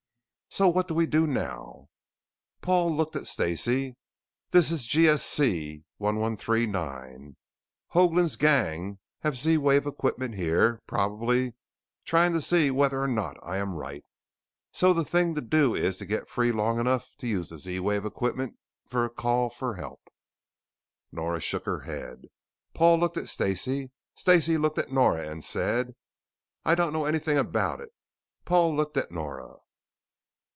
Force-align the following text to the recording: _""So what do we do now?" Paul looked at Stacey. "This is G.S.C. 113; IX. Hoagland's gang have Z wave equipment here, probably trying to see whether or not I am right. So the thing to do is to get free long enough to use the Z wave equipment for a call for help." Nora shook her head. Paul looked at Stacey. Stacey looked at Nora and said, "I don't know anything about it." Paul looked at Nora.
_""So 0.53 0.67
what 0.67 0.89
do 0.89 0.93
we 0.93 1.05
do 1.05 1.25
now?" 1.25 1.87
Paul 2.59 2.93
looked 2.93 3.15
at 3.15 3.25
Stacey. 3.25 3.95
"This 4.49 4.69
is 4.69 4.85
G.S.C. 4.85 5.85
113; 5.97 6.69
IX. 6.75 7.37
Hoagland's 7.95 8.35
gang 8.35 8.99
have 9.21 9.37
Z 9.37 9.57
wave 9.59 9.85
equipment 9.85 10.35
here, 10.35 10.81
probably 10.87 11.53
trying 12.03 12.33
to 12.33 12.41
see 12.41 12.69
whether 12.69 13.01
or 13.01 13.07
not 13.07 13.37
I 13.41 13.59
am 13.59 13.75
right. 13.75 14.03
So 14.73 14.91
the 14.93 15.05
thing 15.05 15.35
to 15.35 15.41
do 15.41 15.73
is 15.73 15.95
to 15.99 16.05
get 16.05 16.29
free 16.29 16.51
long 16.51 16.79
enough 16.81 17.15
to 17.19 17.27
use 17.27 17.47
the 17.47 17.57
Z 17.57 17.79
wave 17.79 18.03
equipment 18.03 18.57
for 18.85 19.05
a 19.05 19.09
call 19.09 19.49
for 19.49 19.75
help." 19.75 20.01
Nora 21.13 21.39
shook 21.39 21.65
her 21.65 21.79
head. 21.79 22.25
Paul 22.73 22.99
looked 22.99 23.15
at 23.15 23.29
Stacey. 23.29 23.91
Stacey 24.15 24.57
looked 24.57 24.77
at 24.77 24.91
Nora 24.91 25.29
and 25.29 25.45
said, 25.45 25.95
"I 26.65 26.75
don't 26.75 26.91
know 26.93 27.05
anything 27.05 27.37
about 27.37 27.79
it." 27.79 27.91
Paul 28.43 28.75
looked 28.75 28.97
at 28.97 29.11
Nora. 29.13 29.53